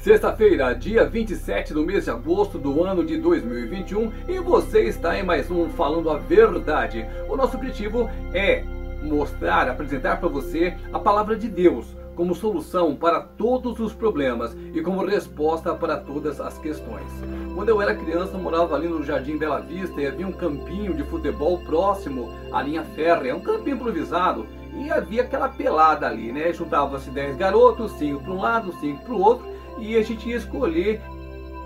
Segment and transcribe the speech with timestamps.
[0.00, 5.22] Sexta-feira, dia 27 do mês de agosto do ano de 2021 e você está em
[5.22, 7.06] mais um Falando a Verdade.
[7.28, 8.64] O nosso objetivo é
[9.02, 14.80] mostrar, apresentar para você a palavra de Deus como solução para todos os problemas e
[14.80, 17.10] como resposta para todas as questões.
[17.54, 20.94] Quando eu era criança, eu morava ali no Jardim Bela Vista e havia um campinho
[20.94, 24.46] de futebol próximo à linha férrea, um campinho improvisado.
[24.72, 26.52] E havia aquela pelada ali, né?
[26.54, 30.36] Juntava-se 10 garotos, 5 para um lado, 5 para o outro e a gente ia
[30.36, 31.00] escolher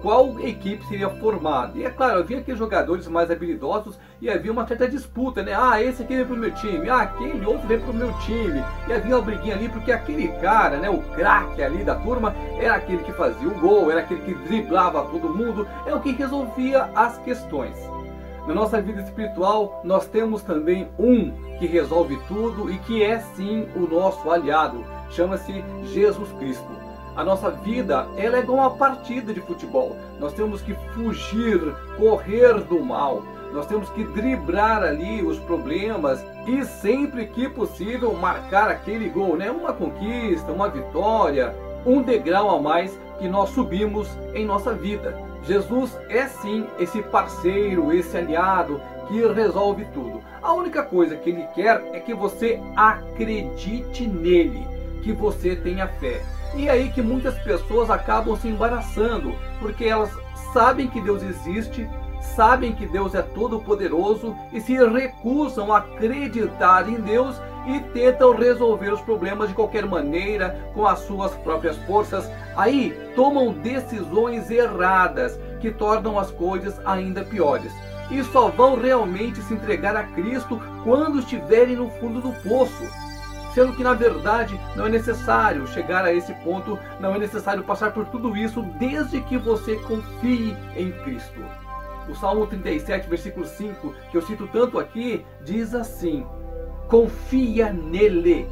[0.04, 1.78] qual equipe seria formada.
[1.78, 5.54] E é claro, havia aqueles jogadores mais habilidosos e havia uma certa disputa, né?
[5.56, 8.62] Ah, esse aqui vem pro meu time, ah, aquele outro vem pro meu time.
[8.86, 12.74] E havia uma briguinha ali porque aquele cara, né, o craque ali da turma, era
[12.74, 16.90] aquele que fazia o gol, era aquele que driblava todo mundo, é o que resolvia
[16.94, 17.74] as questões.
[18.46, 23.66] Na nossa vida espiritual, nós temos também um que resolve tudo e que é sim
[23.74, 24.84] o nosso aliado.
[25.08, 26.93] Chama-se Jesus Cristo.
[27.16, 29.96] A nossa vida ela é igual uma partida de futebol.
[30.18, 31.60] Nós temos que fugir,
[31.96, 33.22] correr do mal.
[33.52, 39.48] Nós temos que driblar ali os problemas e sempre que possível marcar aquele gol, né?
[39.50, 41.54] Uma conquista, uma vitória,
[41.86, 45.16] um degrau a mais que nós subimos em nossa vida.
[45.44, 50.20] Jesus é sim esse parceiro, esse aliado que resolve tudo.
[50.42, 54.66] A única coisa que ele quer é que você acredite nele,
[55.04, 56.22] que você tenha fé.
[56.56, 60.10] E é aí que muitas pessoas acabam se embaraçando, porque elas
[60.52, 61.88] sabem que Deus existe,
[62.34, 68.92] sabem que Deus é todo-poderoso e se recusam a acreditar em Deus e tentam resolver
[68.92, 72.30] os problemas de qualquer maneira com as suas próprias forças.
[72.56, 77.72] Aí tomam decisões erradas que tornam as coisas ainda piores.
[78.10, 83.03] E só vão realmente se entregar a Cristo quando estiverem no fundo do poço
[83.54, 87.92] sendo que na verdade não é necessário chegar a esse ponto, não é necessário passar
[87.92, 91.40] por tudo isso desde que você confie em Cristo.
[92.08, 96.26] O Salmo 37, versículo 5, que eu cito tanto aqui, diz assim:
[96.88, 98.46] Confia nele.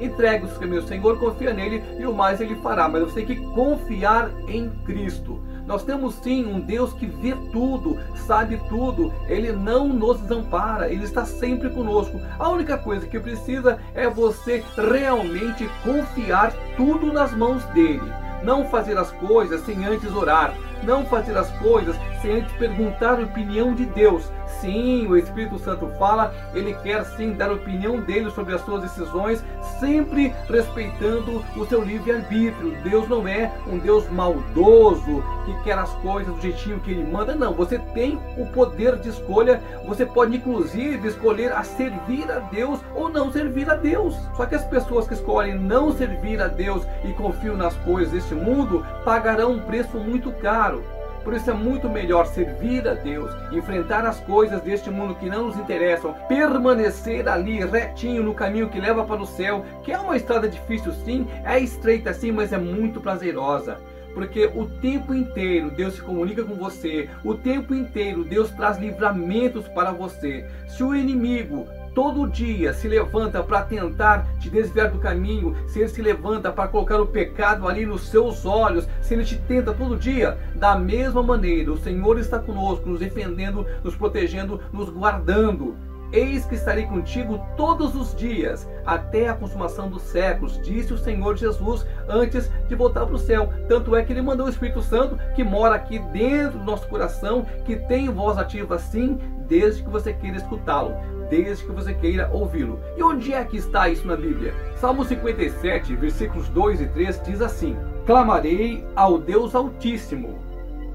[0.00, 2.88] Entregue os caminhos, Senhor, confia nele e o mais ele fará.
[2.88, 5.40] Mas você tem que confiar em Cristo.
[5.66, 11.04] Nós temos sim um Deus que vê tudo, sabe tudo, ele não nos desampara, ele
[11.04, 12.20] está sempre conosco.
[12.38, 18.12] A única coisa que precisa é você realmente confiar tudo nas mãos dele.
[18.42, 23.24] Não fazer as coisas sem antes orar, não fazer as coisas sem antes perguntar a
[23.24, 24.30] opinião de Deus.
[24.64, 28.80] Sim, o Espírito Santo fala, ele quer sim dar a opinião dele sobre as suas
[28.80, 29.44] decisões,
[29.78, 32.74] sempre respeitando o seu livre-arbítrio.
[32.82, 37.34] Deus não é um Deus maldoso que quer as coisas do jeitinho que ele manda,
[37.34, 37.52] não.
[37.52, 43.10] Você tem o poder de escolha, você pode inclusive escolher a servir a Deus ou
[43.10, 44.16] não servir a Deus.
[44.34, 48.34] Só que as pessoas que escolhem não servir a Deus e confiam nas coisas deste
[48.34, 50.82] mundo pagarão um preço muito caro.
[51.24, 55.46] Por isso é muito melhor servir a Deus, enfrentar as coisas deste mundo que não
[55.46, 60.16] nos interessam, permanecer ali retinho no caminho que leva para o céu, que é uma
[60.16, 63.78] estrada difícil sim, é estreita sim, mas é muito prazerosa
[64.14, 69.66] porque o tempo inteiro Deus se comunica com você, o tempo inteiro Deus traz livramentos
[69.66, 70.46] para você.
[70.68, 75.88] Se o inimigo todo dia se levanta para tentar te desviar do caminho, se ele
[75.88, 79.96] se levanta para colocar o pecado ali nos seus olhos, se ele te tenta todo
[79.96, 85.76] dia, da mesma maneira, o Senhor está conosco, nos defendendo, nos protegendo, nos guardando.
[86.12, 91.36] Eis que estarei contigo todos os dias, até a consumação dos séculos, disse o Senhor
[91.36, 93.52] Jesus antes de voltar para o céu.
[93.68, 97.44] Tanto é que ele mandou o Espírito Santo, que mora aqui dentro do nosso coração,
[97.64, 99.18] que tem voz ativa sim,
[99.48, 100.94] desde que você queira escutá-lo
[101.30, 102.80] desde que você queira ouvi-lo.
[102.96, 104.54] E onde é que está isso na Bíblia?
[104.76, 110.38] Salmo 57, versículos 2 e 3 diz assim: Clamarei ao Deus Altíssimo,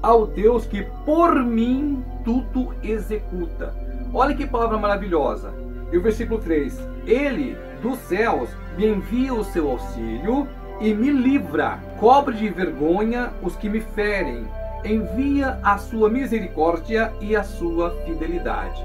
[0.02, 3.74] ao Deus que por mim tudo executa.
[4.12, 5.52] Olha que palavra maravilhosa.
[5.92, 10.46] E o versículo 3: Ele dos céus me envia o seu auxílio
[10.80, 14.46] e me livra, cobre de vergonha os que me ferem,
[14.84, 18.82] envia a sua misericórdia e a sua fidelidade.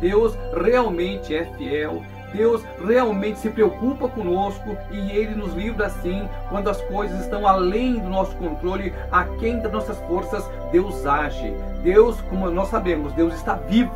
[0.00, 2.02] Deus realmente é fiel,
[2.32, 7.98] Deus realmente se preocupa conosco e Ele nos livra assim quando as coisas estão além
[7.98, 11.54] do nosso controle, aquém das nossas forças, Deus age.
[11.82, 13.92] Deus, como nós sabemos, Deus está vivo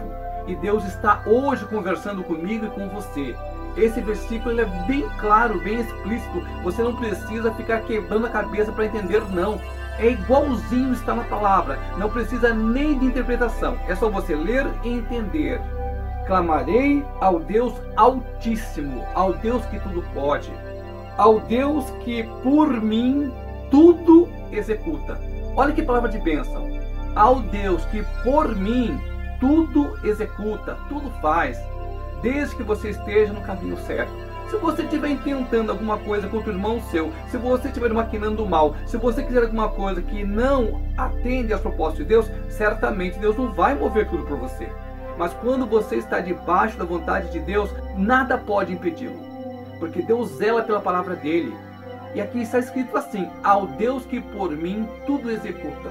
[0.46, 3.34] e Deus está hoje conversando comigo e com você.
[3.76, 6.42] Esse versículo é bem claro, bem explícito.
[6.62, 9.58] Você não precisa ficar quebrando a cabeça para entender, não.
[10.02, 11.78] É igualzinho está na palavra.
[11.96, 13.78] Não precisa nem de interpretação.
[13.86, 15.60] É só você ler e entender.
[16.26, 20.52] Clamarei ao Deus Altíssimo, ao Deus que tudo pode,
[21.16, 23.32] ao Deus que por mim
[23.70, 25.20] tudo executa.
[25.56, 26.68] Olha que palavra de bênção.
[27.14, 29.00] Ao Deus que por mim
[29.38, 31.60] tudo executa, tudo faz,
[32.22, 34.12] desde que você esteja no caminho certo.
[34.52, 38.76] Se você estiver intentando alguma coisa contra o irmão seu, se você estiver maquinando mal,
[38.86, 43.50] se você quiser alguma coisa que não atende às propostas de Deus, certamente Deus não
[43.54, 44.70] vai mover tudo por você.
[45.16, 49.18] Mas quando você está debaixo da vontade de Deus, nada pode impedi-lo.
[49.78, 51.56] Porque Deus zela pela palavra dele.
[52.14, 55.88] E aqui está escrito assim: Ao Deus que por mim tudo executa.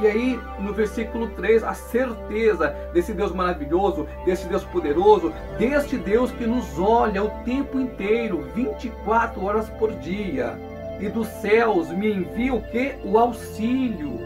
[0.00, 6.30] E aí, no versículo 3, a certeza desse Deus maravilhoso, desse Deus poderoso, deste Deus
[6.30, 10.56] que nos olha o tempo inteiro, 24 horas por dia.
[11.00, 12.94] E dos céus me envia o que?
[13.04, 14.18] O auxílio.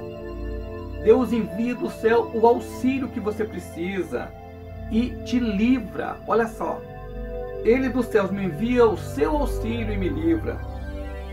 [1.02, 4.28] Deus envia do céu o auxílio que você precisa
[4.90, 6.16] e te livra.
[6.26, 6.80] Olha só.
[7.64, 10.58] Ele dos céus me envia o seu auxílio e me livra.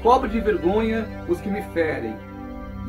[0.02, 2.29] Cobre de vergonha os que me ferem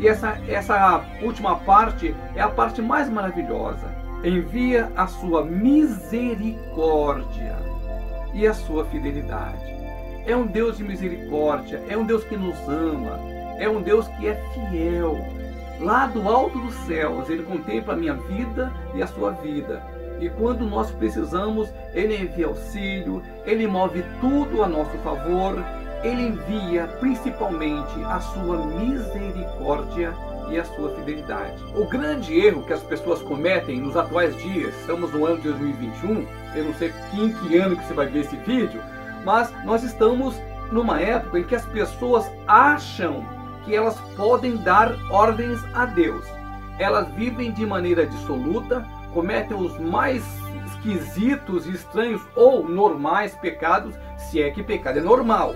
[0.00, 3.94] e essa, essa última parte é a parte mais maravilhosa.
[4.24, 7.58] Envia a sua misericórdia
[8.32, 9.62] e a sua fidelidade.
[10.26, 13.18] É um Deus de misericórdia, é um Deus que nos ama,
[13.58, 15.18] é um Deus que é fiel.
[15.80, 19.82] Lá do alto dos céus, Ele contempla a minha vida e a sua vida.
[20.18, 25.62] E quando nós precisamos, Ele envia auxílio, Ele move tudo a nosso favor
[26.02, 30.14] ele envia principalmente a sua misericórdia
[30.48, 31.62] e a sua fidelidade.
[31.74, 36.26] O grande erro que as pessoas cometem nos atuais dias, estamos no ano de 2021,
[36.54, 38.80] eu não sei em que ano que você vai ver esse vídeo,
[39.24, 40.34] mas nós estamos
[40.72, 43.24] numa época em que as pessoas acham
[43.64, 46.24] que elas podem dar ordens a Deus.
[46.78, 50.24] Elas vivem de maneira dissoluta, cometem os mais
[50.66, 55.54] esquisitos, estranhos ou normais pecados, se é que pecado é normal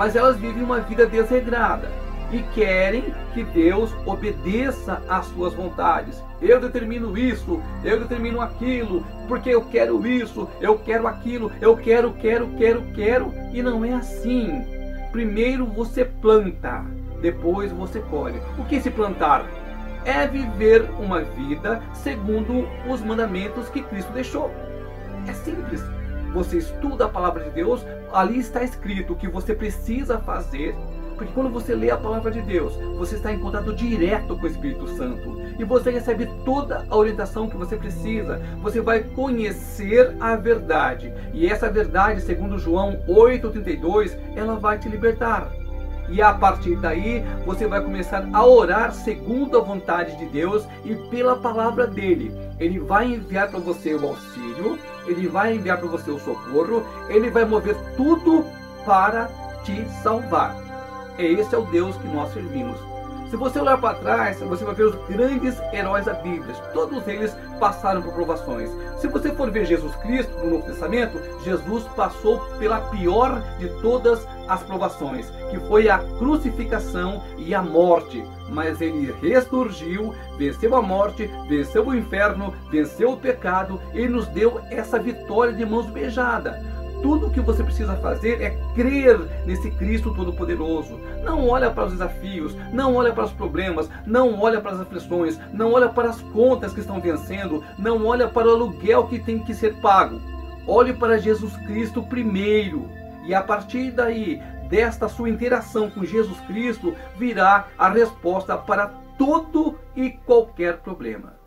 [0.00, 1.90] mas elas vivem uma vida desregrada
[2.32, 6.24] e querem que Deus obedeça às suas vontades.
[6.40, 12.14] Eu determino isso, eu determino aquilo, porque eu quero isso, eu quero aquilo, eu quero,
[12.14, 14.64] quero, quero, quero, e não é assim.
[15.12, 16.82] Primeiro você planta,
[17.20, 18.40] depois você colhe.
[18.56, 19.44] O que se plantar?
[20.06, 24.50] É viver uma vida segundo os mandamentos que Cristo deixou.
[25.28, 25.84] É simples
[26.32, 30.74] você estuda a palavra de Deus, ali está escrito o que você precisa fazer.
[31.16, 34.46] Porque quando você lê a palavra de Deus, você está em contato direto com o
[34.46, 35.38] Espírito Santo.
[35.58, 38.40] E você recebe toda a orientação que você precisa.
[38.62, 41.12] Você vai conhecer a verdade.
[41.34, 45.52] E essa verdade, segundo João 8,32, ela vai te libertar.
[46.10, 50.94] E a partir daí, você vai começar a orar segundo a vontade de Deus e
[51.08, 52.32] pela palavra dele.
[52.58, 57.30] Ele vai enviar para você o auxílio, ele vai enviar para você o socorro, ele
[57.30, 58.44] vai mover tudo
[58.84, 59.30] para
[59.64, 60.56] te salvar.
[61.18, 62.89] Esse é o Deus que nós servimos.
[63.30, 66.52] Se você olhar para trás, você vai ver os grandes heróis da Bíblia.
[66.74, 68.68] Todos eles passaram por provações.
[69.00, 74.26] Se você for ver Jesus Cristo no Novo Testamento, Jesus passou pela pior de todas
[74.48, 78.20] as provações, que foi a crucificação e a morte.
[78.48, 84.60] Mas ele ressurgiu, venceu a morte, venceu o inferno, venceu o pecado e nos deu
[84.70, 86.56] essa vitória de mãos beijadas.
[87.02, 91.00] Tudo o que você precisa fazer é crer nesse Cristo Todo-Poderoso.
[91.24, 95.38] Não olha para os desafios, não olha para os problemas, não olha para as aflições,
[95.52, 99.38] não olha para as contas que estão vencendo, não olha para o aluguel que tem
[99.38, 100.20] que ser pago.
[100.66, 102.88] Olhe para Jesus Cristo primeiro.
[103.24, 109.78] E a partir daí, desta sua interação com Jesus Cristo, virá a resposta para todo
[109.96, 111.39] e qualquer problema.